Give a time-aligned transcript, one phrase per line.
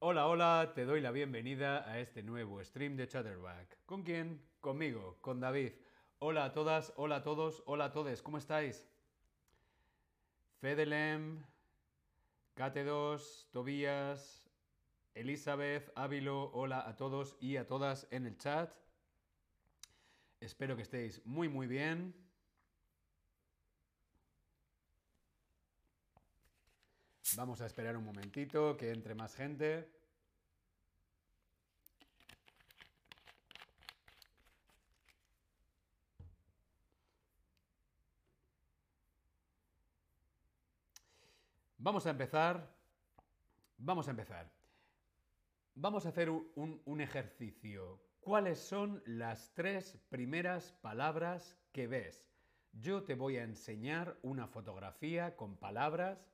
[0.00, 3.78] Hola, hola, te doy la bienvenida a este nuevo stream de Chatterback.
[3.84, 4.40] ¿Con quién?
[4.60, 5.72] Conmigo, con David.
[6.20, 8.86] Hola a todas, hola a todos, hola a todos, ¿cómo estáis?
[10.60, 11.44] Fedelem,
[12.54, 14.48] K2, Tobías,
[15.14, 18.72] Elizabeth, Ávilo, hola a todos y a todas en el chat.
[20.38, 22.14] Espero que estéis muy muy bien.
[27.36, 29.88] Vamos a esperar un momentito que entre más gente.
[41.76, 42.74] Vamos a empezar.
[43.76, 44.50] Vamos a empezar.
[45.74, 48.02] Vamos a hacer un, un, ejercicio.
[48.20, 52.28] ¿Cuáles son las tres primeras palabras que ves?
[52.72, 56.26] Yo te voy a enseñar una fotografía con palabras.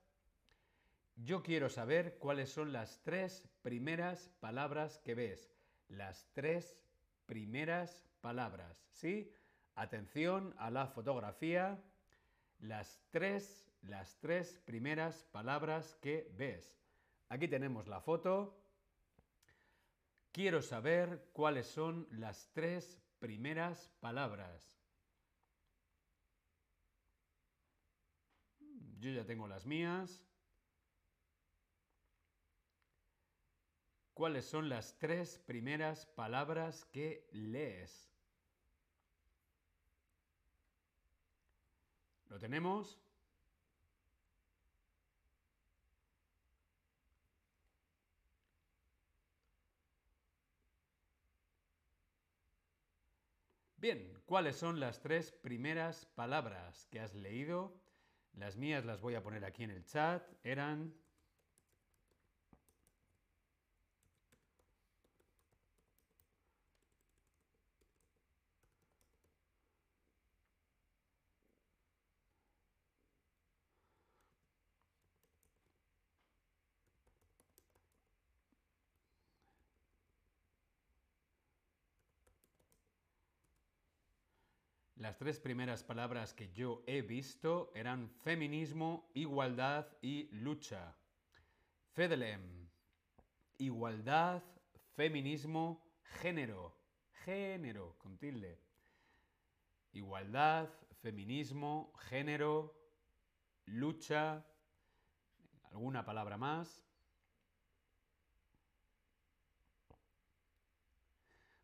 [1.15, 5.51] Yo quiero saber cuáles son las tres primeras palabras que ves.
[5.87, 6.77] Las tres
[7.25, 8.85] primeras palabras.
[8.91, 9.31] ¿Sí?
[9.75, 11.81] Atención a la fotografía.
[12.59, 16.75] Las tres las tres primeras palabras que ves.
[17.29, 18.57] Aquí tenemos la foto.
[20.31, 24.77] Quiero saber cuáles son las tres primeras palabras.
[28.99, 30.21] Yo ya tengo las mías.
[34.15, 38.09] ¿Cuáles son las tres primeras palabras que lees?
[42.29, 42.97] ¿Lo tenemos?
[53.75, 57.77] Bien, ¿cuáles son las tres primeras palabras que has leído?
[58.31, 60.25] Las mías las voy a poner aquí en el chat.
[60.45, 60.95] Eran
[84.95, 90.95] Las tres primeras palabras que yo he visto eran feminismo, igualdad y lucha.
[91.91, 92.69] Fedelem.
[93.57, 94.41] Igualdad,
[94.95, 95.85] feminismo,
[96.21, 96.77] género.
[97.25, 98.57] Género, con tilde.
[99.91, 100.69] Igualdad,
[101.01, 102.73] feminismo, género,
[103.65, 104.45] lucha.
[105.71, 106.81] ¿Alguna palabra más?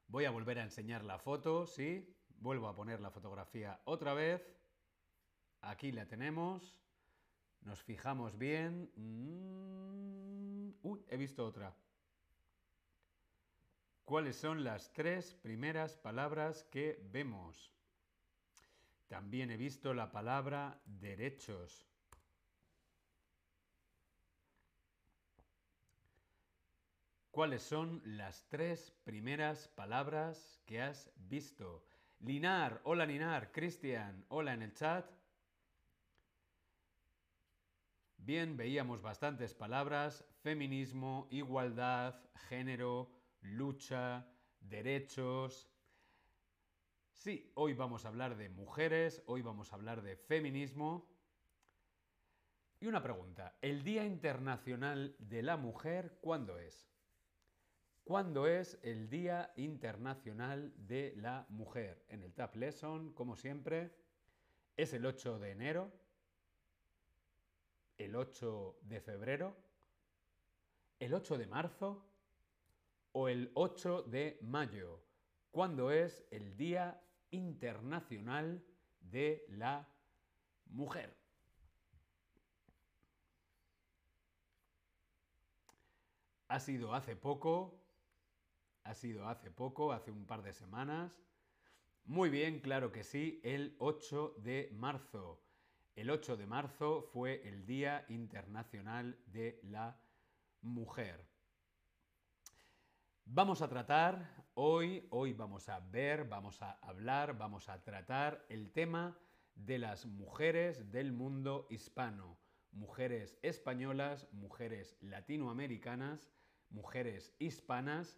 [0.07, 2.13] Voy a volver a enseñar la foto, ¿sí?
[2.41, 4.41] Vuelvo a poner la fotografía otra vez.
[5.61, 6.75] Aquí la tenemos.
[7.61, 8.91] Nos fijamos bien.
[8.95, 10.71] Mm,
[11.07, 11.71] he visto otra.
[14.05, 17.71] ¿Cuáles son las tres primeras palabras que vemos?
[19.07, 21.87] También he visto la palabra derechos.
[27.29, 31.85] ¿Cuáles son las tres primeras palabras que has visto?
[32.23, 35.09] Linar, hola Linar, Cristian, hola en el chat.
[38.17, 43.09] Bien, veíamos bastantes palabras, feminismo, igualdad, género,
[43.41, 44.27] lucha,
[44.59, 45.67] derechos.
[47.11, 51.09] Sí, hoy vamos a hablar de mujeres, hoy vamos a hablar de feminismo.
[52.79, 56.90] Y una pregunta, ¿el Día Internacional de la Mujer cuándo es?
[58.11, 62.03] ¿Cuándo es el Día Internacional de la Mujer?
[62.09, 63.95] En el Tab Lesson, como siempre,
[64.75, 65.93] es el 8 de enero,
[67.97, 69.55] el 8 de febrero,
[70.99, 72.05] el 8 de marzo
[73.13, 75.01] o el 8 de mayo.
[75.49, 78.61] ¿Cuándo es el Día Internacional
[78.99, 79.87] de la
[80.65, 81.15] Mujer?
[86.49, 87.80] Ha sido hace poco,
[88.83, 91.11] ha sido hace poco, hace un par de semanas.
[92.05, 95.41] Muy bien, claro que sí, el 8 de marzo.
[95.95, 99.99] El 8 de marzo fue el Día Internacional de la
[100.61, 101.27] Mujer.
[103.25, 108.71] Vamos a tratar hoy, hoy vamos a ver, vamos a hablar, vamos a tratar el
[108.71, 109.17] tema
[109.55, 112.37] de las mujeres del mundo hispano.
[112.71, 116.29] Mujeres españolas, mujeres latinoamericanas,
[116.69, 118.17] mujeres hispanas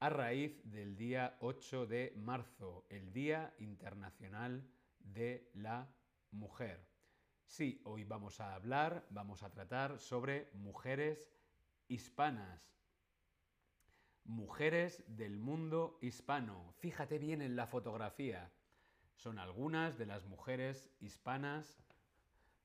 [0.00, 4.64] a raíz del día 8 de marzo, el Día Internacional
[5.00, 5.92] de la
[6.30, 6.86] Mujer.
[7.46, 11.28] Sí, hoy vamos a hablar, vamos a tratar sobre mujeres
[11.88, 12.76] hispanas.
[14.24, 16.74] Mujeres del mundo hispano.
[16.78, 18.52] Fíjate bien en la fotografía.
[19.16, 21.82] Son algunas de las mujeres hispanas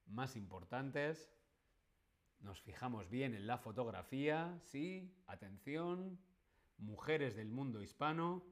[0.06, 1.31] más importantes.
[2.41, 6.19] Nos fijamos bien en la fotografía, sí, atención,
[6.83, 8.44] mujeres del mundo hispano.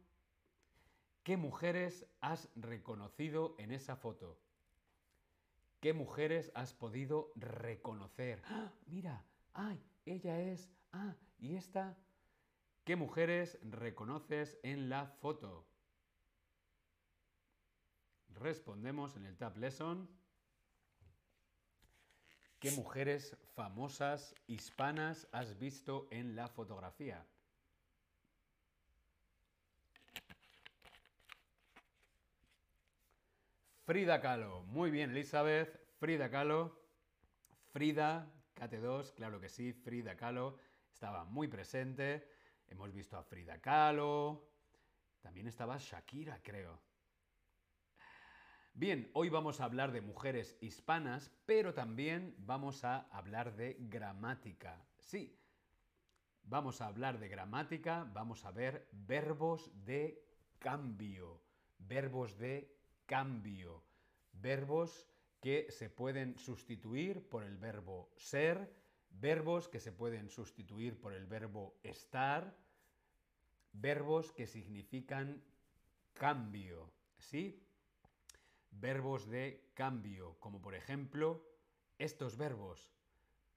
[1.24, 4.39] ¿Qué mujeres has reconocido en esa foto?
[5.80, 8.42] ¿Qué mujeres has podido reconocer?
[8.45, 8.72] ¡Ah!
[8.88, 9.24] Mira,
[9.54, 11.98] ay, ella es, ah, y esta.
[12.83, 15.68] ¿Qué mujeres reconoces en la foto?
[18.30, 20.10] Respondemos en el Tab Lesson.
[22.60, 27.25] ¿Qué mujeres famosas hispanas has visto en la fotografía?
[33.92, 34.64] Frida Kahlo.
[34.68, 35.78] Muy bien, Elizabeth.
[36.00, 36.80] Frida Kahlo.
[37.74, 40.56] Frida, KT2, claro que sí, Frida Kahlo
[40.94, 42.26] estaba muy presente.
[42.70, 44.48] Hemos visto a Frida Kahlo.
[45.20, 46.82] También estaba Shakira, creo.
[48.74, 54.86] Bien, hoy vamos a hablar de mujeres hispanas, pero también vamos a hablar de gramática.
[55.00, 55.38] Sí,
[56.44, 60.24] vamos a hablar de gramática, vamos a ver verbos de
[60.60, 61.44] cambio.
[61.78, 62.81] Verbos de
[63.12, 63.84] cambio.
[64.31, 65.06] Verbos
[65.42, 68.74] que se pueden sustituir por el verbo ser,
[69.10, 72.56] verbos que se pueden sustituir por el verbo estar,
[73.74, 75.44] verbos que significan
[76.13, 77.62] cambio, ¿sí?
[78.69, 81.46] Verbos de cambio, como por ejemplo
[81.98, 82.94] estos verbos,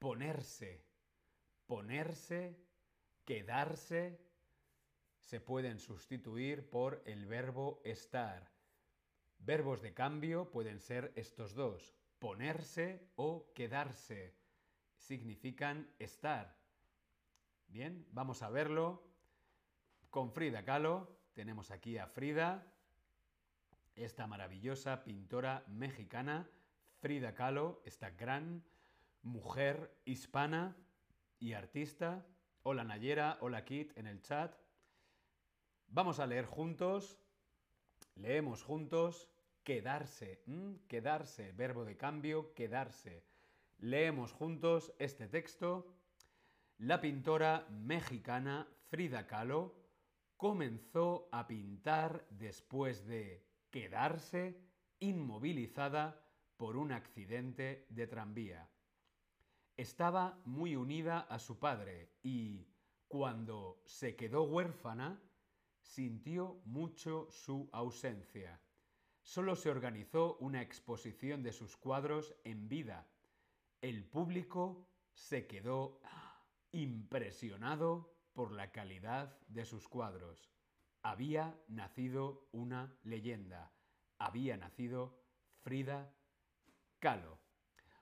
[0.01, 0.85] ponerse,
[1.69, 2.59] ponerse,
[3.25, 4.19] quedarse,
[5.21, 8.54] se pueden sustituir por el verbo estar.
[9.46, 14.35] Verbos de cambio pueden ser estos dos, ponerse o quedarse.
[14.96, 16.56] Significan estar.
[17.67, 19.06] Bien, vamos a verlo
[20.08, 21.20] con Frida Kahlo.
[21.35, 22.73] Tenemos aquí a Frida,
[23.96, 26.49] esta maravillosa pintora mexicana,
[27.00, 28.64] Frida Kahlo, esta gran
[29.20, 30.75] mujer hispana
[31.38, 32.26] y artista.
[32.62, 34.56] Hola Nayera, hola Kit en el chat.
[35.88, 37.20] Vamos a leer juntos,
[38.14, 39.29] leemos juntos
[39.65, 40.45] quedarse,
[40.87, 43.25] quedarse, verbo de cambio, quedarse.
[43.79, 45.87] Leemos juntos este texto.
[46.79, 49.75] La pintora mexicana Frida Kahlo
[50.37, 54.61] comenzó a pintar después de quedarse
[55.01, 56.21] inmovilizada
[56.57, 58.69] por un accidente de tranvía.
[59.77, 62.69] Estaba muy unida a su padre y,
[63.09, 65.21] cuando se quedó huérfana,
[65.81, 68.61] sintió mucho su ausencia
[69.25, 73.09] solo se organizó una exposición de sus cuadros en vida.
[73.81, 76.00] El público se quedó
[76.73, 80.53] impresionado por la calidad de sus cuadros.
[81.03, 83.72] Había nacido una leyenda.
[84.19, 85.19] Había nacido
[85.63, 86.15] Frida
[86.99, 87.39] Kahlo.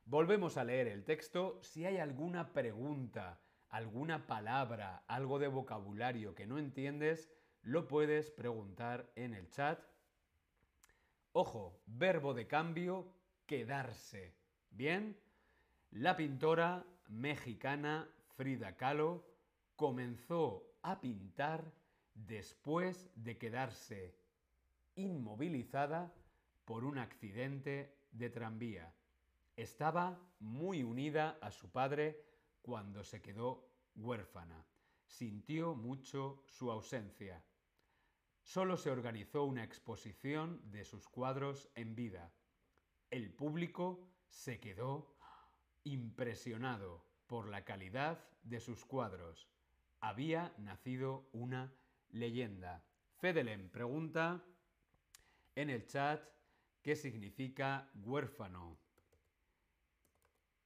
[0.05, 1.61] Volvemos a leer el texto.
[1.63, 7.31] Si hay alguna pregunta, alguna palabra, algo de vocabulario que no entiendes,
[7.63, 9.92] lo puedes preguntar en el chat
[11.35, 13.11] Ojo, verbo de cambio,
[13.47, 14.35] quedarse.
[14.71, 15.19] ¿Bien?
[15.91, 19.25] La pintora mexicana Frida Kahlo
[19.75, 21.73] comenzó a pintar
[22.15, 24.15] después de quedarse
[24.95, 26.13] inmovilizada
[26.67, 28.95] por un accidente de tranvía.
[29.57, 32.27] Estaba muy unida a su padre
[32.61, 34.67] cuando se quedó huérfana.
[35.07, 37.43] Sintió mucho su ausencia.
[38.43, 42.33] Solo se organizó una exposición de sus cuadros en vida.
[43.11, 45.17] El público se quedó
[45.85, 49.49] impresionado por la calidad de sus cuadros.
[50.01, 51.73] Había nacido una
[52.11, 52.85] leyenda.
[53.19, 54.45] Fedelem pregunta
[55.55, 56.23] en el chat
[56.83, 58.77] qué significa huérfano.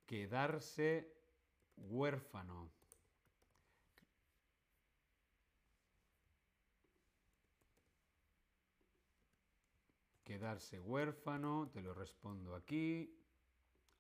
[0.06, 1.12] Quedarse
[1.76, 2.71] huérfano.
[10.26, 13.16] Quedarse huérfano, te lo respondo aquí.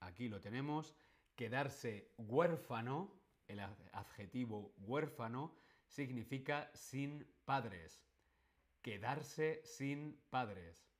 [0.00, 0.96] Aquí lo tenemos.
[1.36, 5.54] Quedarse huérfano, el adjetivo huérfano,
[5.86, 8.02] significa sin padres.
[8.82, 10.90] Quedarse sin padres.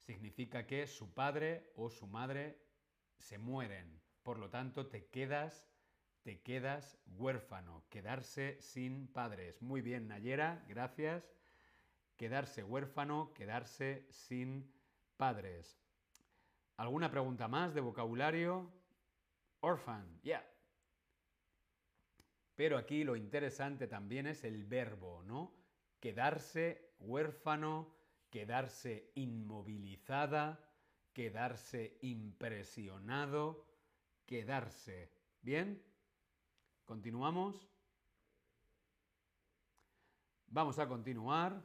[0.00, 2.60] Significa que su padre o su madre
[3.18, 4.02] se mueren.
[4.24, 5.64] Por lo tanto, te quedas,
[6.24, 7.84] te quedas huérfano.
[7.88, 9.62] Quedarse sin padres.
[9.62, 11.37] Muy bien, Nayera, gracias
[12.18, 14.70] quedarse huérfano, quedarse sin
[15.16, 15.80] padres.
[16.76, 18.70] ¿Alguna pregunta más de vocabulario?
[19.60, 20.44] Orphan, yeah.
[22.54, 25.54] Pero aquí lo interesante también es el verbo, ¿no?
[26.00, 27.94] Quedarse huérfano,
[28.30, 30.60] quedarse inmovilizada,
[31.12, 33.64] quedarse impresionado,
[34.26, 35.12] quedarse.
[35.40, 35.82] ¿Bien?
[36.84, 37.68] ¿Continuamos?
[40.48, 41.62] Vamos a continuar.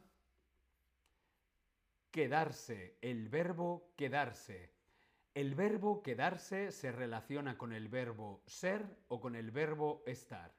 [2.13, 4.71] Quedarse, el verbo quedarse.
[5.33, 10.53] ¿El verbo quedarse se relaciona con el verbo ser o con el verbo estar?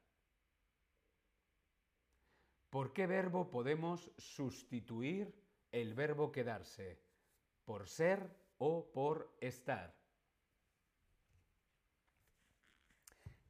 [2.70, 5.32] ¿Por qué verbo podemos sustituir
[5.70, 7.00] el verbo quedarse?
[7.64, 9.94] ¿Por ser o por estar?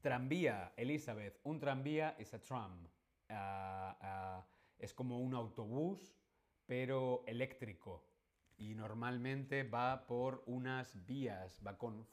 [0.02, 1.40] Tranvía, Elizabeth.
[1.44, 2.86] Un tranvía es a tram.
[3.30, 4.46] Ah, ah,
[4.78, 6.14] es como un autobús,
[6.66, 8.04] pero eléctrico.
[8.56, 12.06] Y normalmente va por unas vías, va con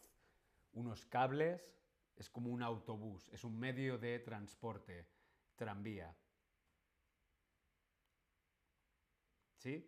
[0.74, 1.78] unos cables.
[2.16, 5.08] Es como un autobús, es un medio de transporte.
[5.56, 6.16] Tranvía.
[9.58, 9.88] ¿Sí?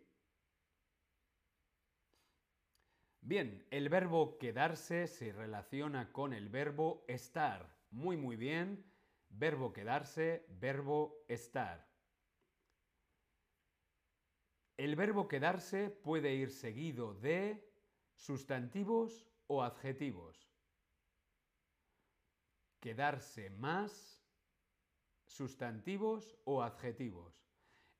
[3.20, 7.74] Bien, el verbo quedarse se relaciona con el verbo estar.
[7.90, 8.84] Muy, muy bien.
[9.30, 11.93] Verbo quedarse, verbo estar.
[14.76, 17.72] El verbo quedarse puede ir seguido de
[18.12, 20.50] sustantivos o adjetivos.
[22.80, 24.24] Quedarse más,
[25.26, 27.46] sustantivos o adjetivos.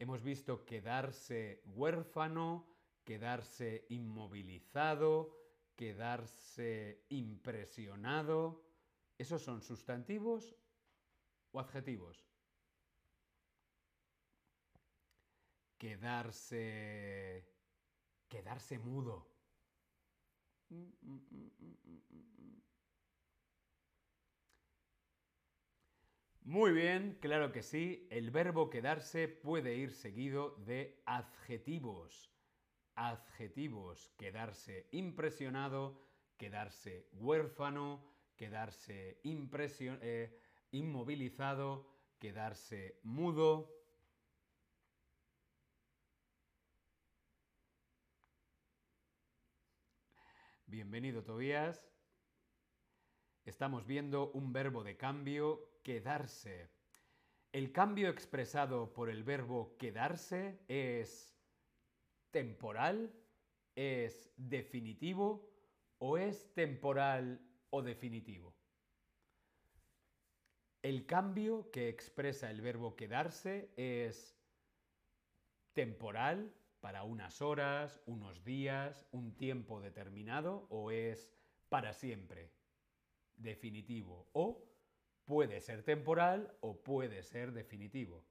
[0.01, 2.67] Hemos visto quedarse huérfano,
[3.05, 5.33] quedarse inmovilizado,
[5.77, 8.65] quedarse impresionado.
[9.17, 10.57] ¿Esos son sustantivos
[11.53, 12.24] o adjetivos?
[15.85, 17.45] Quedarse...
[18.27, 19.29] Quedarse mudo.
[26.41, 28.09] Muy bien, claro que sí.
[28.11, 32.33] El verbo quedarse puede ir seguido de adjetivos.
[32.95, 34.09] Adjetivos.
[34.17, 36.01] Quedarse impresionado,
[36.39, 41.87] quedarse huérfano, quedarse eh, inmovilizado,
[42.19, 43.84] quedarse mudo.
[50.67, 51.87] Bienvenido, Tobías.
[53.45, 56.71] Estamos viendo un verbo de cambio, quedarse.
[57.53, 61.37] El cambio expresado por el verbo quedarse es
[62.31, 63.13] temporal,
[63.77, 65.51] es definitivo
[65.99, 68.55] o es temporal o definitivo.
[70.83, 74.35] El cambio que expresa el verbo quedarse es
[75.75, 81.33] temporal, para unas horas, unos días, un tiempo determinado o es
[81.71, 82.51] para siempre,
[83.39, 84.63] definitivo o
[85.25, 88.23] puede ser temporal o puede ser definitivo.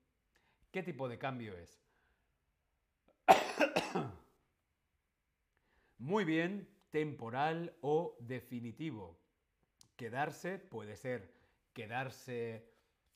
[0.70, 1.82] ¿Qué tipo de cambio es?
[5.98, 9.20] Muy bien, temporal o definitivo.
[9.96, 11.34] Quedarse puede ser
[11.74, 12.72] quedarse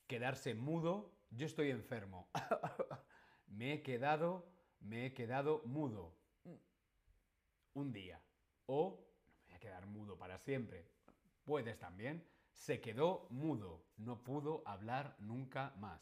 [0.08, 2.28] quedarse mudo, yo estoy enfermo.
[3.46, 6.14] Me he quedado me he quedado mudo
[7.74, 8.22] un día.
[8.66, 9.08] O no
[9.38, 10.86] me voy a quedar mudo para siempre.
[11.46, 12.28] Puedes también.
[12.54, 16.02] Se quedó mudo, no pudo hablar nunca más.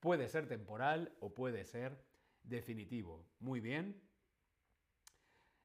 [0.00, 2.04] Puede ser temporal o puede ser
[2.42, 3.24] definitivo.
[3.40, 4.00] Muy bien.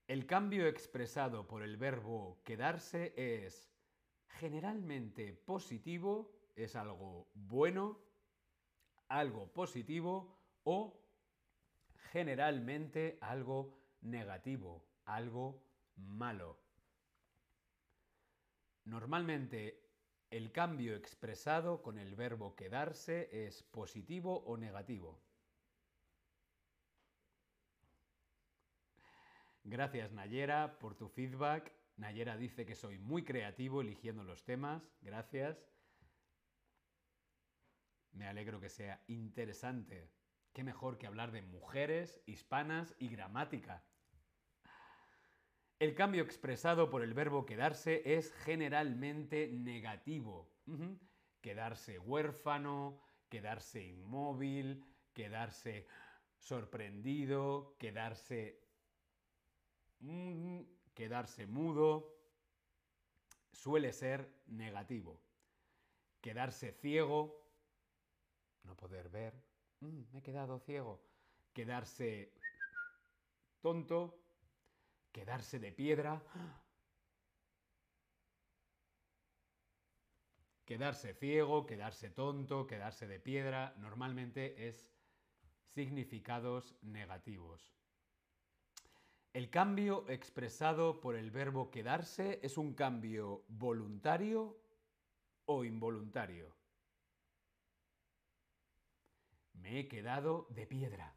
[0.07, 3.69] El cambio expresado por el verbo quedarse es
[4.27, 7.99] generalmente positivo, es algo bueno,
[9.07, 10.98] algo positivo o
[12.11, 15.63] generalmente algo negativo, algo
[15.95, 16.59] malo.
[18.85, 19.89] Normalmente
[20.29, 25.19] el cambio expresado con el verbo quedarse es positivo o negativo.
[29.63, 31.71] Gracias Nayera por tu feedback.
[31.97, 34.81] Nayera dice que soy muy creativo eligiendo los temas.
[35.01, 35.63] Gracias.
[38.13, 40.18] Me alegro que sea interesante.
[40.59, 43.81] ¿Qué mejor que hablar de mujeres, hispanas y gramática?
[45.79, 50.51] El cambio expresado por el verbo quedarse es generalmente negativo.
[51.39, 52.99] Quedarse huérfano,
[53.29, 55.87] quedarse inmóvil, quedarse
[56.35, 58.59] sorprendido, quedarse...
[60.93, 62.17] quedarse mudo.
[63.53, 65.21] Suele ser negativo.
[66.19, 67.47] Quedarse ciego,
[68.63, 69.48] no poder ver,
[69.81, 71.01] Mm, me he quedado ciego.
[71.53, 72.33] Quedarse
[73.61, 74.19] tonto,
[75.11, 76.21] quedarse de piedra,
[80.69, 84.87] Quedarse ciego, quedarse tonto, quedarse de piedra, normalmente es
[85.73, 87.73] significados negativos.
[89.33, 94.59] El cambio expresado por el verbo quedarse es un cambio voluntario
[95.45, 96.58] o involuntario.
[99.61, 101.15] Me he quedado de piedra.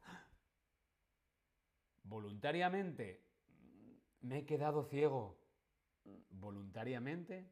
[2.03, 3.25] Voluntariamente,
[4.21, 5.39] me he quedado ciego.
[6.31, 7.49] Voluntariamente,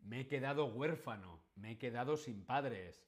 [0.00, 1.40] me he quedado huérfano.
[1.54, 3.06] Me he quedado sin padres.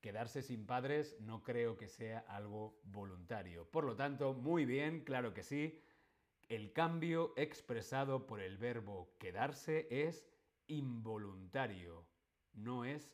[0.00, 3.70] Quedarse sin padres no creo que sea algo voluntario.
[3.70, 5.80] Por lo tanto, muy bien, claro que sí.
[6.48, 10.26] El cambio expresado por el verbo quedarse es
[10.66, 12.04] involuntario.
[12.52, 13.10] No es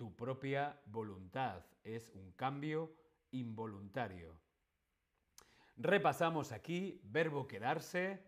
[0.00, 1.62] tu propia voluntad.
[1.84, 2.90] Es un cambio
[3.32, 4.34] involuntario.
[5.76, 8.24] Repasamos aquí, verbo quedarse.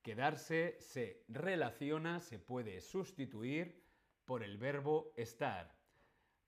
[0.00, 3.84] Quedarse se relaciona, se puede sustituir
[4.24, 5.76] por el verbo estar.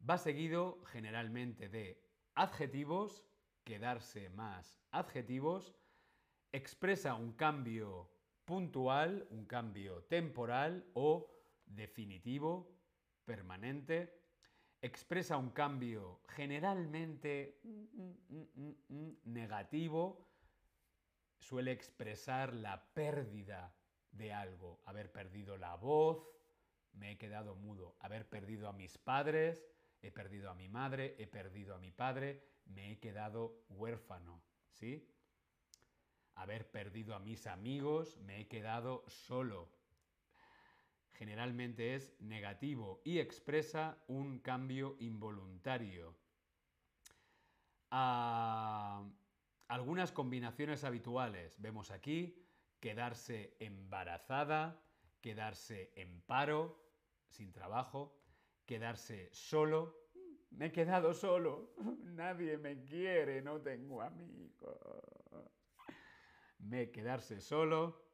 [0.01, 2.03] Va seguido generalmente de
[2.35, 3.23] adjetivos,
[3.65, 5.75] quedarse más adjetivos,
[6.53, 8.11] expresa un cambio
[8.47, 11.31] puntual, un cambio temporal o
[11.67, 12.75] definitivo,
[13.27, 14.24] permanente,
[14.85, 17.59] expresa un cambio generalmente
[19.25, 20.29] negativo,
[21.39, 23.75] suele expresar la pérdida
[24.11, 26.29] de algo, haber perdido la voz,
[26.93, 29.67] me he quedado mudo, haber perdido a mis padres,
[30.03, 35.11] he perdido a mi madre, he perdido a mi padre, me he quedado huérfano, ¿sí?
[36.35, 39.71] Haber perdido a mis amigos, me he quedado solo.
[41.15, 46.17] Generalmente es negativo y expresa un cambio involuntario.
[47.91, 49.09] Ah,
[49.69, 51.61] algunas combinaciones habituales.
[51.61, 52.45] Vemos aquí
[52.81, 54.83] quedarse embarazada,
[55.21, 56.83] quedarse en paro,
[57.29, 58.21] sin trabajo,
[58.67, 59.97] quedarse solo.
[60.51, 61.75] Me he quedado solo.
[62.03, 64.77] Nadie me quiere, no tengo amigos.
[66.59, 68.05] Me quedarse solo,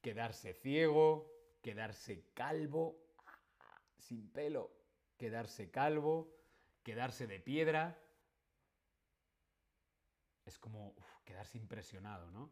[0.00, 2.98] quedarse ciego, quedarse calvo,
[3.96, 4.70] sin pelo,
[5.16, 6.34] quedarse calvo,
[6.82, 7.98] quedarse de piedra.
[10.44, 10.94] Es como
[11.24, 12.50] quedarse impresionado, ¿no?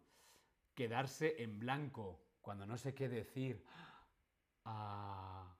[0.75, 3.65] Quedarse en blanco, cuando no sé qué decir.
[4.69, 5.57] Ah,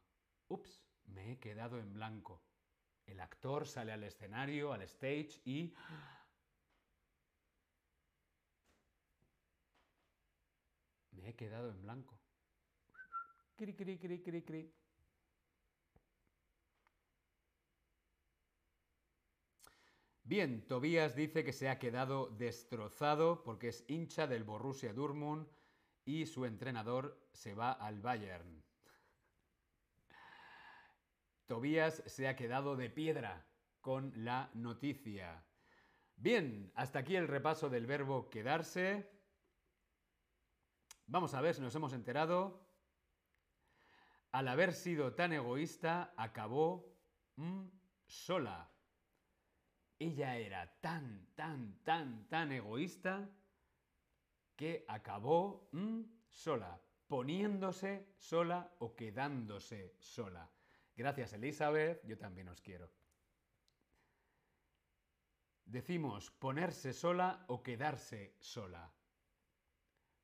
[0.49, 2.43] ups, me he quedado en blanco.
[3.07, 5.73] El actor sale al escenario, al stage y...
[11.13, 12.16] Me he quedado en blanco.
[13.57, 14.73] Cri.
[20.25, 25.47] Bien, Tobías dice que se ha quedado destrozado porque es hincha del Borussia Dortmund
[26.05, 28.63] y su entrenador se va al Bayern.
[31.47, 33.47] Tobías se ha quedado de piedra
[33.81, 35.45] con la noticia.
[36.17, 39.09] Bien, hasta aquí el repaso del verbo quedarse.
[41.07, 42.66] Vamos a ver si nos hemos enterado.
[44.33, 46.97] Al haber sido tan egoísta, acabó
[47.37, 47.67] mm,
[48.07, 48.71] sola.
[49.99, 53.29] Ella era tan, tan, tan, tan egoísta
[54.55, 60.51] que acabó mm, sola, poniéndose sola o quedándose sola.
[60.95, 62.91] Gracias Elizabeth, yo también os quiero.
[65.65, 68.93] Decimos ponerse sola o quedarse sola.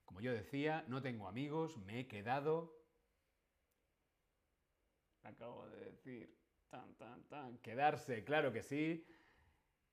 [0.05, 2.82] Como yo decía, no tengo amigos, me he quedado...
[5.25, 6.37] Acabo de decir,
[6.69, 9.07] tan, tan, tan, quedarse, claro que sí.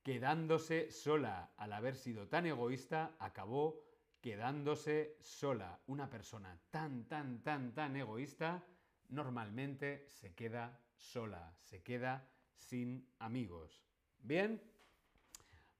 [0.03, 3.83] Quedándose sola, al haber sido tan egoísta, acabó
[4.21, 5.79] quedándose sola.
[5.87, 8.63] Una persona tan, tan, tan, tan egoísta
[9.09, 13.83] normalmente se queda sola, se queda sin amigos.
[14.19, 14.61] Bien,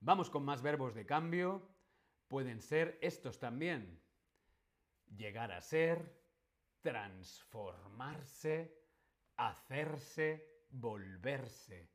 [0.00, 1.68] vamos con más verbos de cambio.
[2.28, 4.00] Pueden ser estos también.
[5.16, 6.20] Llegar a ser,
[6.82, 8.79] transformarse,
[9.40, 11.90] hacerse, volverse.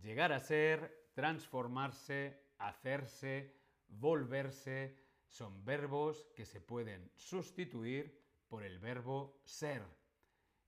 [0.00, 9.42] Llegar a ser, transformarse, hacerse, volverse, son verbos que se pueden sustituir por el verbo
[9.44, 9.82] ser.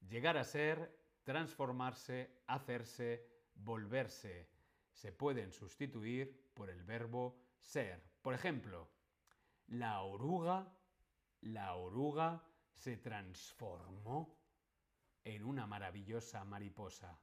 [0.01, 4.51] Llegar a ser, transformarse, hacerse, volverse.
[4.93, 8.03] Se pueden sustituir por el verbo ser.
[8.21, 8.91] Por ejemplo,
[9.69, 10.71] la oruga,
[11.41, 14.44] la oruga se transformó
[15.25, 17.19] en una maravillosa mariposa.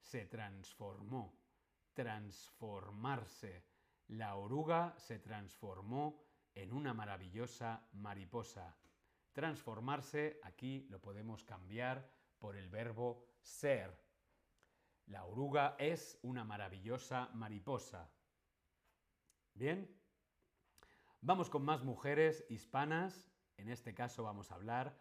[0.00, 1.38] Se transformó,
[1.94, 3.64] transformarse.
[4.08, 6.20] La oruga se transformó
[6.54, 8.76] en una maravillosa mariposa.
[9.32, 13.96] Transformarse, aquí lo podemos cambiar por el verbo ser.
[15.06, 18.10] La oruga es una maravillosa mariposa.
[19.54, 19.96] Bien.
[21.20, 23.30] Vamos con más mujeres hispanas.
[23.56, 24.96] En este caso vamos a hablar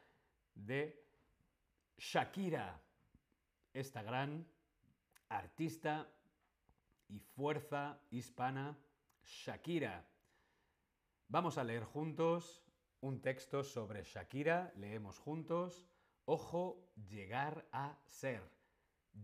[0.66, 1.06] de
[1.98, 2.82] Shakira,
[3.74, 4.46] esta gran
[5.30, 6.08] artista
[7.08, 8.78] y fuerza hispana,
[9.24, 10.06] Shakira.
[11.28, 12.64] Vamos a leer juntos
[13.02, 15.88] un texto sobre Shakira, leemos juntos,
[16.26, 18.44] ojo, llegar a ser,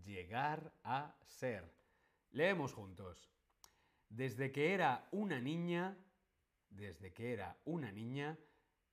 [0.04, 1.70] llegar a ser.
[2.32, 3.30] Leemos juntos.
[4.10, 5.98] Desde que era una niña,
[6.70, 8.38] desde que era una niña,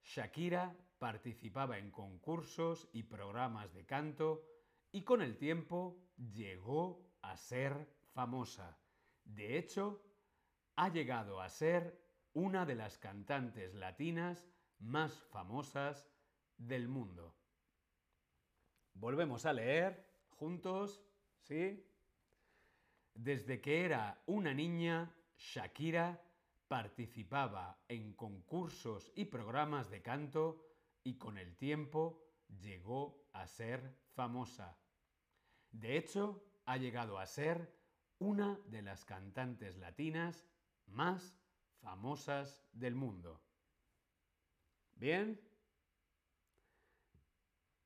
[0.02, 4.46] Shakira participaba en concursos y programas de canto
[4.92, 5.98] y con el tiempo
[6.32, 8.78] llegó a ser famosa.
[9.24, 10.00] De hecho,
[10.76, 12.00] ha llegado a ser
[12.34, 16.08] una de las cantantes latinas más famosas
[16.56, 17.34] del mundo.
[18.94, 21.04] Volvemos a leer juntos,
[21.40, 21.84] ¿sí?
[23.12, 26.22] Desde que era una niña, Shakira
[26.68, 30.71] participaba en concursos y programas de canto
[31.04, 32.22] y con el tiempo
[32.60, 34.76] llegó a ser famosa.
[35.70, 37.74] De hecho, ha llegado a ser
[38.18, 40.46] una de las cantantes latinas
[40.86, 41.36] más
[41.80, 43.40] famosas del mundo.
[44.94, 45.40] ¿Bien?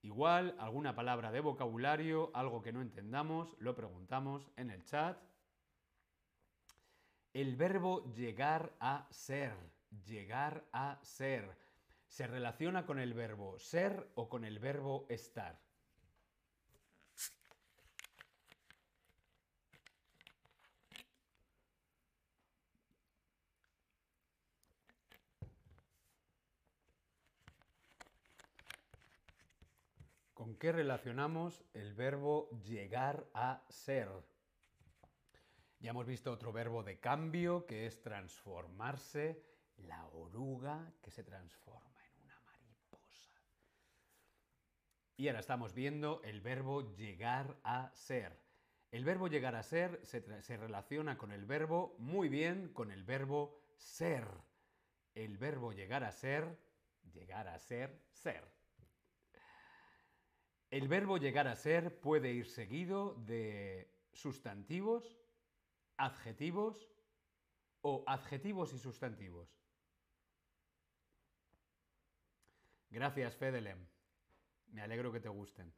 [0.03, 5.19] Igual, alguna palabra de vocabulario, algo que no entendamos, lo preguntamos en el chat.
[7.33, 9.53] El verbo llegar a ser,
[10.05, 11.59] llegar a ser,
[12.07, 15.61] ¿se relaciona con el verbo ser o con el verbo estar?
[30.47, 34.09] ¿Con qué relacionamos el verbo llegar a ser?
[35.81, 39.43] Ya hemos visto otro verbo de cambio que es transformarse,
[39.79, 43.33] la oruga que se transforma en una mariposa.
[45.17, 48.39] Y ahora estamos viendo el verbo llegar a ser.
[48.91, 50.21] El verbo llegar a ser se,
[50.57, 54.29] relaciona con el verbo muy bien, con el verbo ser.
[55.15, 56.59] El verbo llegar a ser,
[57.13, 58.45] llegar a ser, ser.
[60.71, 65.19] El verbo llegar a ser puede ir seguido de sustantivos,
[65.97, 66.91] adjetivos
[67.81, 69.49] o adjetivos y sustantivos.
[72.91, 73.96] Gracias, Fedelem.
[74.73, 75.73] Me alegro que te gusten.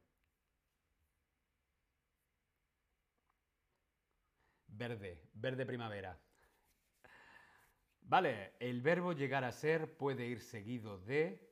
[4.67, 6.17] Verde, verde primavera.
[8.01, 11.47] Vale, el verbo llegar a ser puede ir seguido de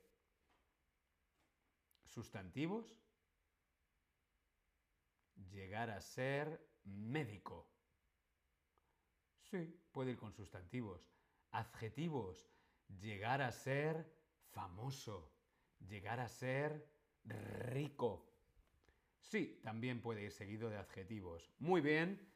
[2.04, 2.98] sustantivos,
[5.36, 7.70] llegar a ser médico.
[9.40, 11.12] Sí, puede ir con sustantivos.
[11.52, 12.50] Adjetivos,
[12.88, 14.12] llegar a ser
[14.50, 15.32] famoso,
[15.78, 16.97] llegar a ser
[17.28, 18.26] rico.
[19.20, 21.50] Sí, también puede ir seguido de adjetivos.
[21.58, 22.28] Muy bien,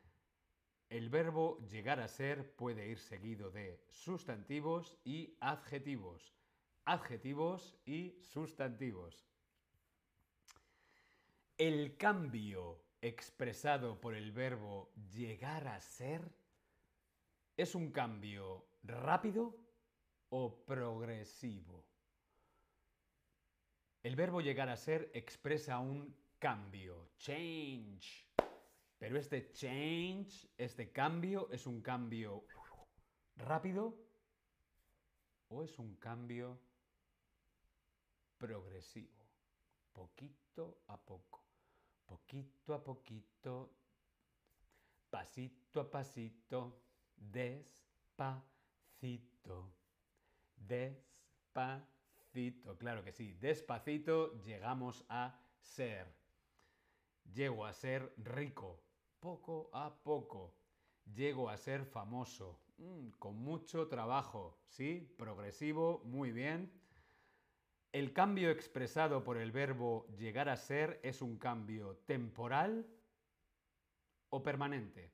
[0.91, 6.35] el verbo llegar a ser puede ir seguido de sustantivos y adjetivos.
[6.85, 9.27] Adjetivos y sustantivos.
[11.57, 16.31] El cambio expresado por el verbo llegar a ser
[17.57, 19.57] es un cambio rápido
[20.29, 21.92] o progresivo.
[24.03, 28.27] El verbo llegar a ser expresa un cambio, change.
[28.99, 32.45] Pero este change, este cambio, ¿es un cambio
[33.37, 33.97] rápido
[35.49, 36.61] o es un cambio
[38.39, 39.25] progresivo?
[39.93, 41.43] Poquito a poco
[42.13, 43.71] poquito a poquito,
[45.09, 46.83] pasito a pasito,
[47.17, 47.65] despacito,
[50.55, 51.92] despacito,
[52.79, 56.07] claro que sí, despacito llegamos a ser.
[57.33, 58.83] Llego a ser rico,
[59.21, 60.55] poco a poco.
[61.15, 65.15] Llego a ser famoso, mm, con mucho trabajo, ¿sí?
[65.19, 66.73] Progresivo, muy bien.
[67.93, 72.87] El cambio expresado por el verbo llegar a ser es un cambio temporal
[74.31, 75.13] o permanente.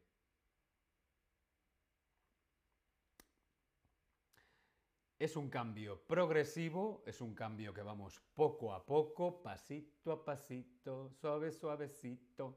[5.18, 11.10] Es un cambio progresivo, es un cambio que vamos poco a poco, pasito a pasito,
[11.10, 12.56] suave, suavecito.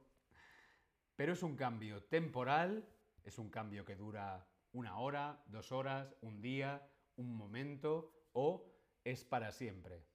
[1.16, 2.88] Pero es un cambio temporal,
[3.24, 8.72] es un cambio que dura una hora, dos horas, un día, un momento o
[9.04, 10.06] es para siempre.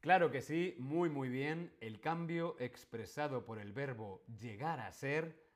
[0.00, 5.49] Claro que sí, muy muy bien, el cambio expresado por el verbo llegar a ser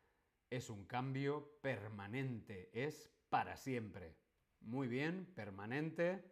[0.56, 4.16] es un cambio permanente, es para siempre.
[4.60, 6.24] Muy bien, permanente.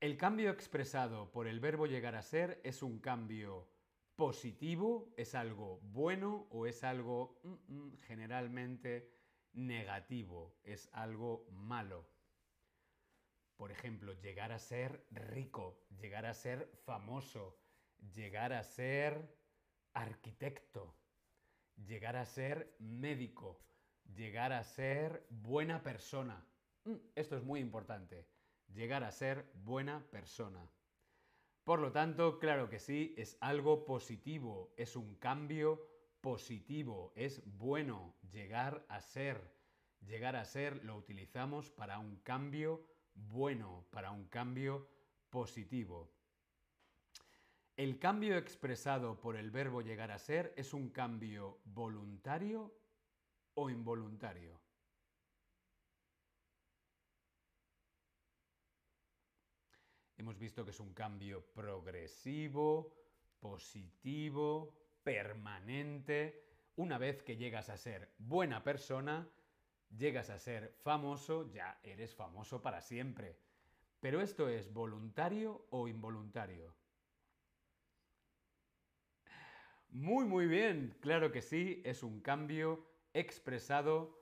[0.00, 3.68] El cambio expresado por el verbo llegar a ser es un cambio
[4.14, 9.10] positivo, es algo bueno o es algo mm, mm, generalmente
[9.52, 12.08] negativo, es algo malo.
[13.56, 17.58] Por ejemplo, llegar a ser rico, llegar a ser famoso,
[18.14, 19.36] llegar a ser
[19.94, 20.94] arquitecto,
[21.86, 23.60] llegar a ser médico,
[24.14, 26.44] llegar a ser buena persona.
[26.84, 28.26] Mm, esto es muy importante,
[28.68, 30.70] llegar a ser buena persona.
[31.64, 35.86] Por lo tanto, claro que sí, es algo positivo, es un cambio
[36.20, 39.56] positivo, es bueno llegar a ser.
[40.00, 44.88] Llegar a ser lo utilizamos para un cambio bueno, para un cambio
[45.28, 46.17] positivo.
[47.78, 52.74] El cambio expresado por el verbo llegar a ser es un cambio voluntario
[53.54, 54.60] o involuntario.
[60.16, 62.96] Hemos visto que es un cambio progresivo,
[63.38, 66.42] positivo, permanente.
[66.74, 69.30] Una vez que llegas a ser buena persona,
[69.96, 73.38] llegas a ser famoso, ya eres famoso para siempre.
[74.00, 76.77] Pero esto es voluntario o involuntario.
[79.90, 84.18] Muy, muy bien, claro que sí, es un cambio expresado.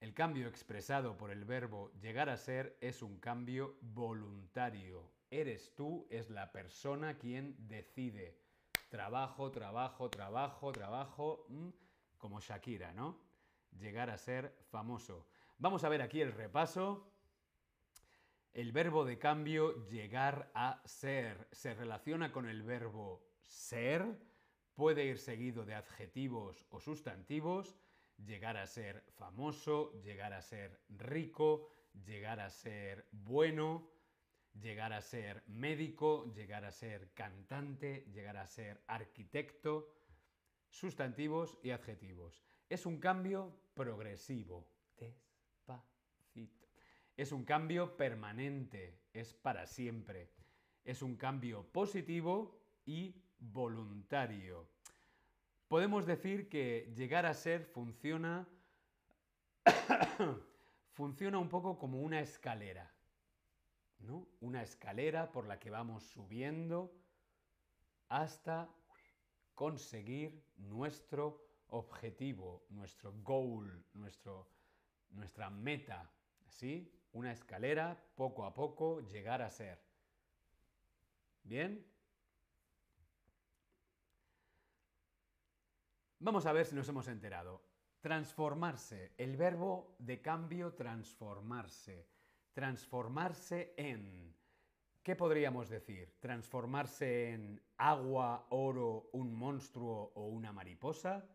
[0.00, 5.10] El cambio expresado por el verbo llegar a ser es un cambio voluntario.
[5.30, 8.38] Eres tú, es la persona quien decide.
[8.90, 11.68] Trabajo, trabajo, trabajo, trabajo, mm,
[12.18, 13.18] como Shakira, ¿no?
[13.78, 15.26] Llegar a ser famoso.
[15.56, 17.10] Vamos a ver aquí el repaso.
[18.52, 24.31] El verbo de cambio llegar a ser se relaciona con el verbo ser
[24.74, 27.76] Puede ir seguido de adjetivos o sustantivos,
[28.16, 31.68] llegar a ser famoso, llegar a ser rico,
[32.04, 33.90] llegar a ser bueno,
[34.60, 39.94] llegar a ser médico, llegar a ser cantante, llegar a ser arquitecto,
[40.68, 42.42] sustantivos y adjetivos.
[42.68, 44.66] Es un cambio progresivo.
[44.96, 46.68] Despacito.
[47.16, 50.30] Es un cambio permanente, es para siempre.
[50.84, 54.68] Es un cambio positivo y voluntario.
[55.68, 58.46] Podemos decir que llegar a ser funciona
[60.92, 62.92] funciona un poco como una escalera,
[64.00, 64.28] ¿no?
[64.40, 66.92] Una escalera por la que vamos subiendo
[68.08, 68.68] hasta
[69.54, 74.48] conseguir nuestro objetivo, nuestro goal, nuestro,
[75.10, 76.10] nuestra meta,
[76.48, 76.92] ¿sí?
[77.12, 79.80] Una escalera, poco a poco, llegar a ser.
[81.44, 81.91] ¿Bien?
[86.24, 87.64] Vamos a ver si nos hemos enterado.
[88.00, 92.06] Transformarse, el verbo de cambio transformarse.
[92.52, 94.32] Transformarse en...
[95.02, 96.14] ¿Qué podríamos decir?
[96.20, 101.28] ¿Transformarse en agua, oro, un monstruo o una mariposa?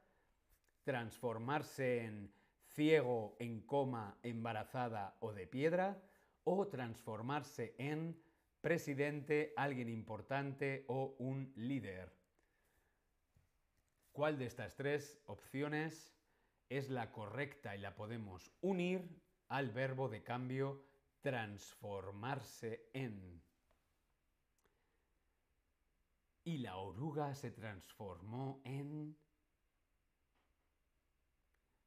[0.85, 6.01] ¿Transformarse en ciego, en coma, embarazada o de piedra?
[6.45, 8.17] ¿O transformarse en
[8.61, 12.16] presidente, alguien importante o un líder?
[14.17, 16.11] ¿Cuál de estas tres opciones
[16.69, 20.87] es la correcta y la podemos unir al verbo de cambio
[21.21, 23.45] transformarse en?
[26.45, 29.15] Y la oruga se transformó en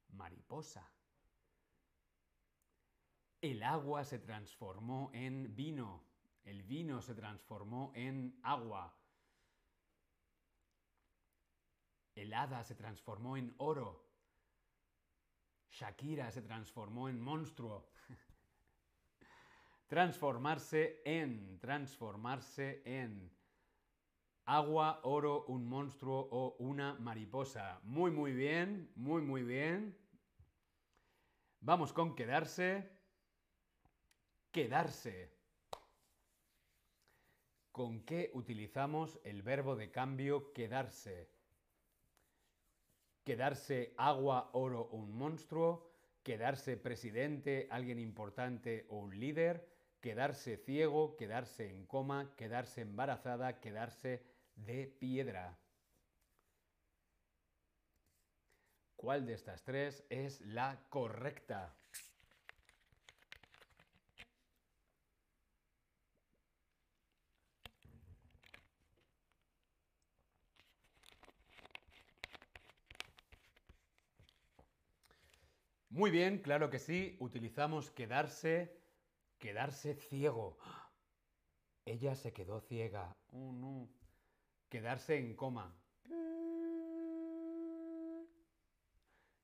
[0.07, 0.89] mariposa.
[3.41, 6.07] El agua se transformó en vino.
[6.45, 9.00] El vino se transformó en agua.
[12.15, 14.05] El hada se transformó en oro.
[15.71, 17.89] Shakira se transformó en monstruo.
[19.87, 23.31] transformarse en, transformarse en.
[24.45, 27.79] Agua, oro, un monstruo o una mariposa.
[27.83, 29.97] Muy, muy bien, muy, muy bien.
[31.61, 32.89] Vamos con quedarse.
[34.51, 35.39] Quedarse.
[37.71, 41.30] ¿Con qué utilizamos el verbo de cambio quedarse?
[43.23, 45.91] Quedarse agua, oro o un monstruo,
[46.23, 49.67] quedarse presidente, alguien importante o un líder,
[50.01, 54.23] quedarse ciego, quedarse en coma, quedarse embarazada, quedarse
[54.55, 55.59] de piedra.
[58.95, 61.80] ¿Cuál de estas tres es la correcta?
[75.91, 77.17] Muy bien, claro que sí.
[77.19, 78.79] Utilizamos quedarse,
[79.37, 80.57] quedarse ciego.
[81.83, 83.13] Ella se quedó ciega.
[83.33, 83.89] Oh.
[84.69, 85.75] Quedarse en coma.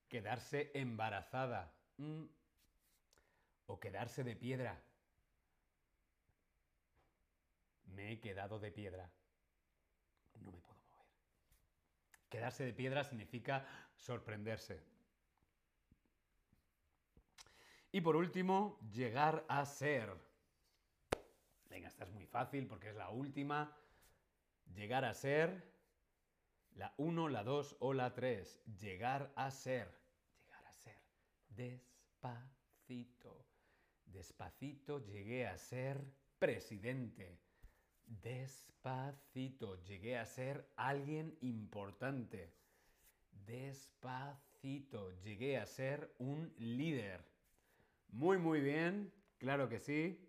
[0.07, 1.73] Quedarse embarazada.
[1.97, 2.23] Mm.
[3.65, 4.81] O quedarse de piedra.
[7.87, 9.11] Me he quedado de piedra.
[10.39, 11.07] No me puedo mover.
[12.29, 14.96] Quedarse de piedra significa sorprenderse.
[17.91, 20.13] Y por último, llegar a ser.
[21.69, 23.75] Venga, esta es muy fácil porque es la última.
[24.73, 25.75] Llegar a ser.
[26.75, 28.61] La 1, la 2 o la 3.
[28.79, 29.91] Llegar a ser.
[30.45, 31.01] Llegar a ser.
[31.49, 33.45] Despacito.
[34.05, 37.39] Despacito llegué a ser presidente.
[38.05, 42.53] Despacito llegué a ser alguien importante.
[43.31, 47.36] Despacito llegué a ser un líder.
[48.09, 50.23] Muy, muy bien, claro que sí.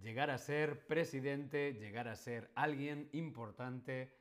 [0.00, 4.14] Llegar a ser presidente, llegar a ser alguien importante,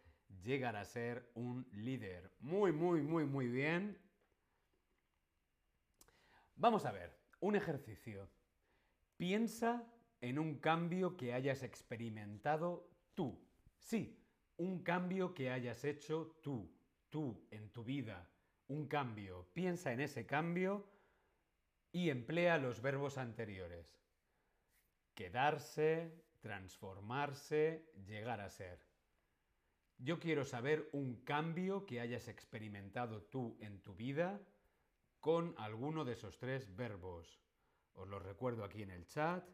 [0.43, 2.35] llegar a ser un líder.
[2.39, 3.97] Muy, muy, muy, muy bien.
[6.55, 8.29] Vamos a ver, un ejercicio.
[9.17, 9.87] Piensa
[10.19, 13.39] en un cambio que hayas experimentado tú.
[13.79, 14.19] Sí,
[14.57, 16.69] un cambio que hayas hecho tú,
[17.09, 18.29] tú, en tu vida.
[18.67, 19.47] Un cambio.
[19.53, 20.90] Piensa en ese cambio
[21.91, 23.99] y emplea los verbos anteriores.
[25.13, 28.79] Quedarse, transformarse, llegar a ser.
[29.97, 34.41] Yo quiero saber un cambio que hayas experimentado tú en tu vida
[35.19, 37.39] con alguno de esos tres verbos.
[37.93, 39.47] Os lo recuerdo aquí en el chat.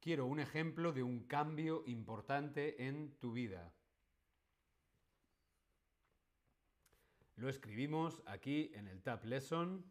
[0.00, 3.74] Quiero un ejemplo de un cambio importante en tu vida.
[7.36, 9.84] Lo escribimos aquí en el Tab Lesson.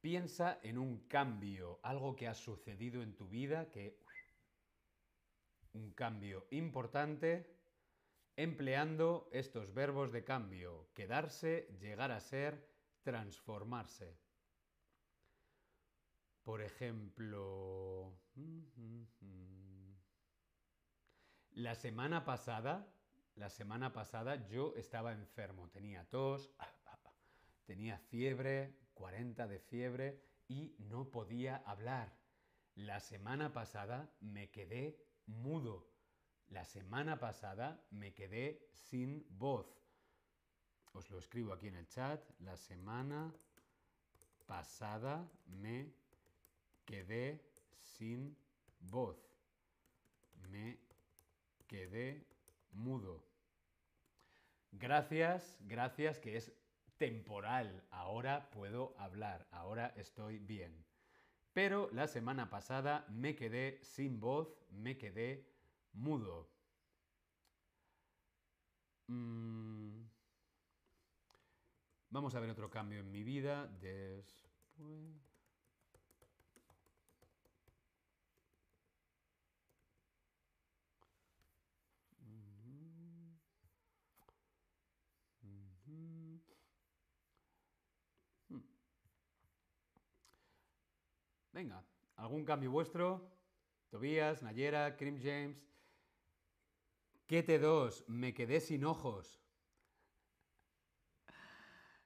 [0.00, 4.02] Piensa en un cambio, algo que ha sucedido en tu vida, que
[5.72, 7.56] un cambio importante,
[8.34, 12.68] empleando estos verbos de cambio, quedarse, llegar a ser,
[13.04, 14.18] transformarse.
[16.42, 18.18] Por ejemplo,
[21.54, 22.86] la semana pasada,
[23.34, 26.50] la semana pasada yo estaba enfermo, tenía tos,
[27.66, 32.16] tenía fiebre, 40 de fiebre y no podía hablar.
[32.74, 35.90] La semana pasada me quedé mudo.
[36.48, 39.66] La semana pasada me quedé sin voz.
[40.92, 42.22] Os lo escribo aquí en el chat.
[42.40, 43.34] La semana
[44.46, 45.94] pasada me
[46.84, 47.51] quedé
[47.82, 48.36] sin
[48.80, 49.18] voz.
[50.50, 50.78] Me
[51.66, 52.26] quedé
[52.72, 53.24] mudo.
[54.72, 56.52] Gracias, gracias, que es
[56.96, 57.84] temporal.
[57.90, 60.84] Ahora puedo hablar, ahora estoy bien.
[61.52, 65.46] Pero la semana pasada me quedé sin voz, me quedé
[65.92, 66.48] mudo.
[69.08, 70.02] Mm.
[72.10, 75.31] Vamos a ver otro cambio en mi vida después.
[91.52, 91.84] Venga,
[92.16, 93.30] ¿algún cambio vuestro?
[93.90, 95.62] Tobías, Nayera, Krim James.
[97.26, 98.04] ¿Qué te dos?
[98.08, 99.38] Me quedé sin ojos.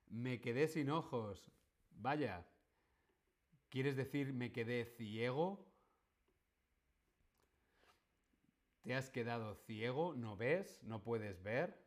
[0.09, 1.49] Me quedé sin ojos.
[1.91, 2.45] Vaya.
[3.69, 5.65] ¿Quieres decir me quedé ciego?
[8.83, 10.15] ¿Te has quedado ciego?
[10.15, 10.83] ¿No ves?
[10.83, 11.81] ¿No puedes ver?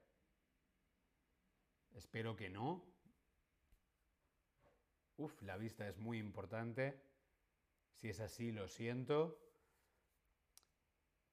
[1.93, 2.85] Espero que no.
[5.17, 7.08] Uf, la vista es muy importante.
[7.99, 9.37] Si es así, lo siento.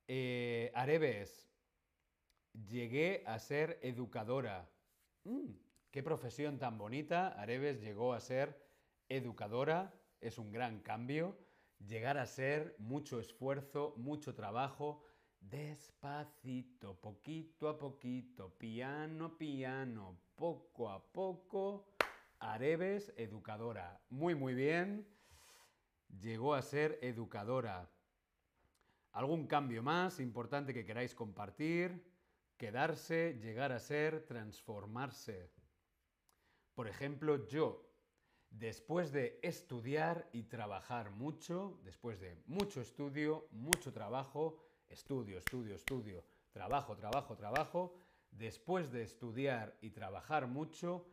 [0.08, 1.48] Eh, Areves,
[2.68, 4.68] llegué a ser educadora.
[5.22, 5.52] Mm,
[5.92, 7.28] qué profesión tan bonita.
[7.40, 8.60] Areves llegó a ser
[9.08, 9.94] educadora.
[10.20, 11.38] Es un gran cambio.
[11.78, 15.04] Llegar a ser mucho esfuerzo, mucho trabajo,
[15.38, 21.86] despacito, poquito a poquito, piano, piano, poco a poco.
[22.40, 24.00] Areves, educadora.
[24.10, 25.15] Muy, muy bien
[26.20, 27.90] llegó a ser educadora.
[29.12, 32.04] ¿Algún cambio más importante que queráis compartir?
[32.56, 35.50] Quedarse, llegar a ser, transformarse.
[36.74, 37.86] Por ejemplo, yo
[38.50, 44.56] Después de estudiar y trabajar mucho, después de mucho estudio, mucho trabajo,
[44.88, 47.94] estudio, estudio, estudio, trabajo, trabajo, trabajo,
[48.30, 51.06] después de estudiar y trabajar mucho,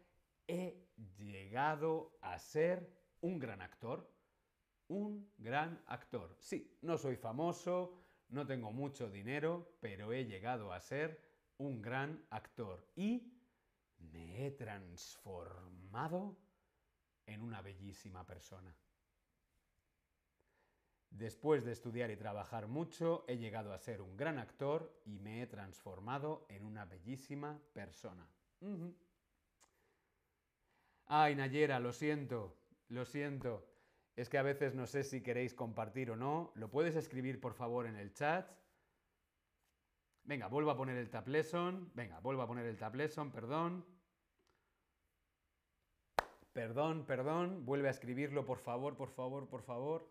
[0.48, 0.88] he
[1.18, 2.90] llegado a ser
[3.20, 4.10] un gran actor.
[4.88, 6.36] Un gran actor.
[6.40, 11.20] Sí, no soy famoso, no tengo mucho dinero, pero he llegado a ser
[11.58, 13.32] un gran actor y
[13.98, 16.38] me he transformado
[17.26, 18.76] en una bellísima persona.
[21.10, 25.44] Después de estudiar y trabajar mucho, he llegado a ser un gran actor y me
[25.44, 28.28] he transformado en una bellísima persona.
[31.06, 32.58] Ay, Nayera, lo siento,
[32.90, 33.73] lo siento.
[34.16, 36.52] Es que a veces no sé si queréis compartir o no.
[36.56, 38.48] ¿Lo puedes escribir por favor en el chat?
[40.24, 41.92] Venga, vuelvo a poner el lesson.
[41.96, 43.86] Venga, vuelvo a poner el lesson, perdón.
[46.54, 47.66] Perdón, perdón.
[47.66, 50.08] Vuelve a escribirlo, por favor, por favor, por favor.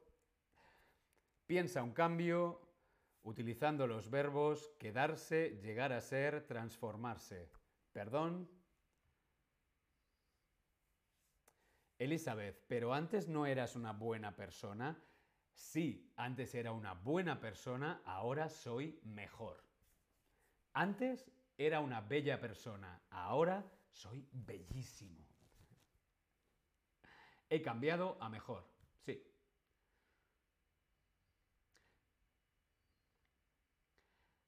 [1.46, 2.60] Piensa un cambio
[3.22, 7.48] utilizando los verbos quedarse, llegar a ser, transformarse.
[7.92, 8.48] Perdón.
[12.02, 15.02] Elizabeth, pero antes no eras una buena persona.
[15.52, 19.62] Sí, antes era una buena persona, ahora soy mejor.
[20.72, 25.26] Antes era una bella persona, ahora soy bellísimo.
[27.48, 28.66] He cambiado a mejor,
[29.04, 29.22] sí.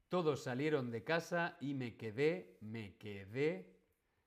[0.08, 3.78] Todos salieron de casa y me quedé, me quedé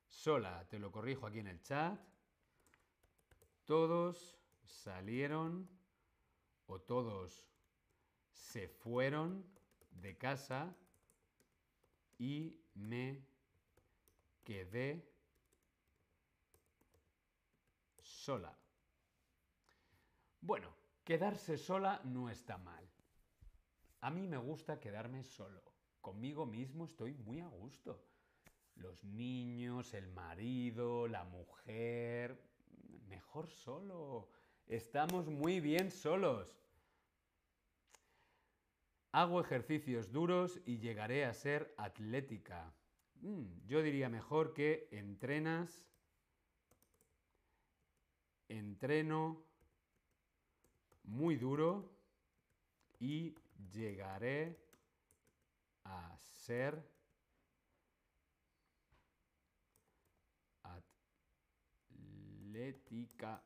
[0.07, 0.67] sola.
[0.69, 1.99] Te lo corrijo aquí en el chat.
[3.67, 5.69] Todos salieron
[6.67, 7.45] o todos
[8.31, 9.45] se fueron
[9.91, 10.73] de casa
[12.17, 13.21] y me
[14.45, 15.05] quedé
[17.99, 18.57] sola.
[20.39, 22.89] Bueno, quedarse sola no está mal.
[23.99, 25.61] A mí me gusta quedarme solo.
[25.99, 28.01] Conmigo mismo estoy muy a gusto.
[28.75, 32.41] Los niños, el marido, la mujer,
[33.07, 34.29] mejor solo.
[34.67, 36.47] Estamos muy bien solos.
[39.11, 42.73] Hago ejercicios duros y llegaré a ser atlética.
[43.21, 45.85] Mm, yo diría mejor que entrenas,
[48.47, 49.43] entreno
[51.03, 51.89] muy duro
[52.99, 53.35] y
[53.71, 54.59] llegaré
[55.83, 56.96] a ser
[62.57, 63.43] atlética.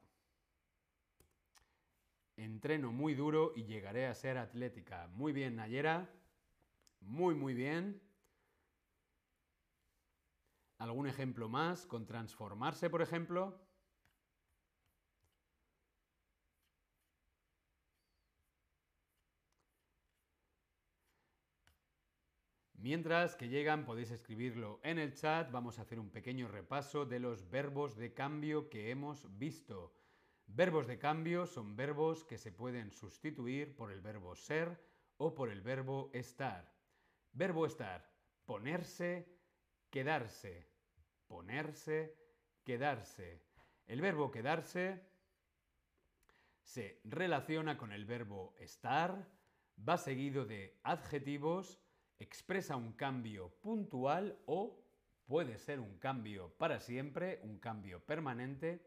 [2.37, 5.09] Entreno muy duro y llegaré a ser atlética.
[5.13, 6.09] Muy bien, Nayera.
[7.01, 8.01] Muy, muy bien.
[10.77, 13.59] ¿Algún ejemplo más con transformarse, por ejemplo?
[22.81, 27.19] Mientras que llegan podéis escribirlo en el chat, vamos a hacer un pequeño repaso de
[27.19, 29.93] los verbos de cambio que hemos visto.
[30.47, 34.83] Verbos de cambio son verbos que se pueden sustituir por el verbo ser
[35.17, 36.73] o por el verbo estar.
[37.33, 38.11] Verbo estar,
[38.45, 39.31] ponerse,
[39.91, 40.67] quedarse,
[41.27, 42.17] ponerse,
[42.63, 43.43] quedarse.
[43.85, 45.07] El verbo quedarse
[46.63, 49.29] se relaciona con el verbo estar,
[49.87, 51.79] va seguido de adjetivos,
[52.21, 54.79] expresa un cambio puntual o
[55.25, 58.85] puede ser un cambio para siempre, un cambio permanente.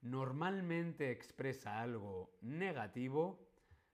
[0.00, 3.48] Normalmente expresa algo negativo,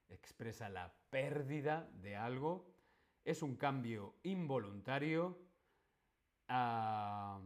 [0.08, 2.72] expresa la pérdida de algo.
[3.24, 5.38] Es un cambio involuntario
[6.48, 7.42] ah,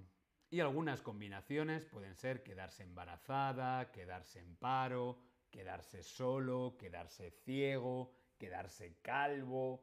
[0.49, 5.19] y algunas combinaciones pueden ser quedarse embarazada, quedarse en paro,
[5.51, 9.83] quedarse solo, quedarse ciego, quedarse calvo,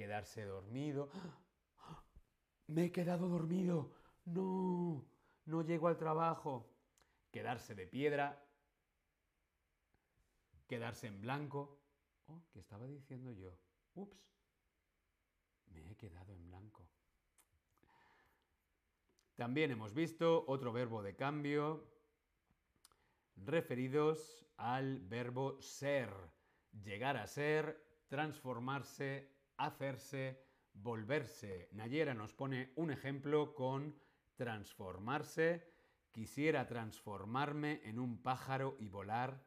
[0.00, 1.10] quedarse dormido.
[2.68, 3.92] Me he quedado dormido.
[4.24, 5.04] No,
[5.44, 6.72] no llego al trabajo.
[7.30, 8.42] Quedarse de piedra.
[10.66, 11.82] Quedarse en blanco.
[12.28, 13.52] Oh, ¿qué estaba diciendo yo?
[13.94, 14.16] Ups.
[15.66, 16.88] Me he quedado en blanco.
[19.36, 21.86] También hemos visto otro verbo de cambio
[23.36, 26.10] referidos al verbo ser,
[26.72, 30.42] llegar a ser, transformarse, hacerse,
[30.74, 31.68] volverse.
[31.72, 33.98] Nayera nos pone un ejemplo con
[34.36, 35.66] transformarse.
[36.10, 39.46] Quisiera transformarme en un pájaro y volar.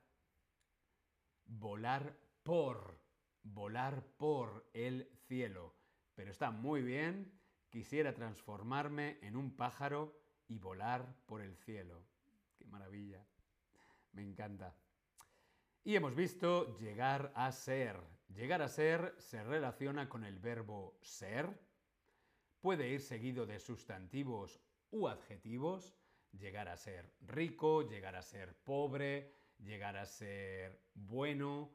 [1.45, 2.99] Volar por,
[3.43, 5.76] volar por el cielo.
[6.16, 7.32] Pero está muy bien.
[7.70, 10.16] Quisiera transformarme en un pájaro
[10.47, 12.05] y volar por el cielo.
[12.55, 13.26] Qué maravilla.
[14.11, 14.76] Me encanta.
[15.86, 18.00] Y hemos visto llegar a ser.
[18.30, 21.50] Llegar a ser se relaciona con el verbo ser.
[22.62, 24.62] Puede ir seguido de sustantivos
[24.92, 25.94] u adjetivos.
[26.32, 31.70] Llegar a ser rico, llegar a ser pobre, llegar a ser bueno,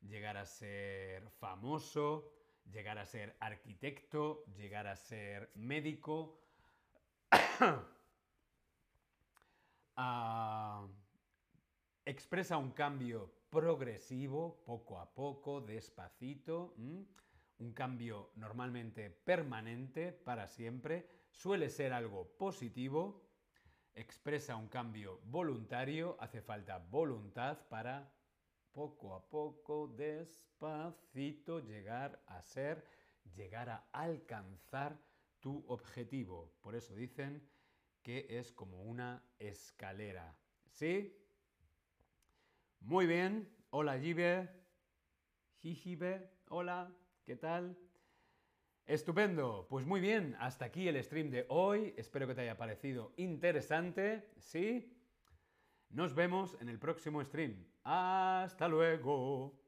[0.00, 2.32] llegar a ser famoso,
[2.64, 6.40] llegar a ser arquitecto, llegar a ser médico.
[10.02, 10.88] Ah,
[12.06, 21.68] expresa un cambio progresivo, poco a poco, despacito, un cambio normalmente permanente para siempre, suele
[21.68, 23.28] ser algo positivo,
[23.94, 28.12] expresa un cambio voluntario, hace falta voluntad para
[28.72, 32.84] poco a poco, despacito, llegar a ser,
[33.34, 34.98] llegar a alcanzar
[35.40, 36.52] tu objetivo.
[36.60, 37.46] Por eso dicen
[38.02, 40.36] que es como una escalera.
[40.70, 41.19] ¿Sí?
[42.80, 43.48] Muy bien.
[43.70, 44.48] Hola, Jibe.
[45.58, 46.30] Jijibe.
[46.48, 46.90] Hola.
[47.24, 47.76] ¿Qué tal?
[48.86, 49.66] Estupendo.
[49.68, 50.34] Pues muy bien.
[50.40, 51.94] Hasta aquí el stream de hoy.
[51.96, 54.32] Espero que te haya parecido interesante.
[54.38, 54.96] ¿Sí?
[55.90, 57.66] Nos vemos en el próximo stream.
[57.84, 59.59] Hasta luego.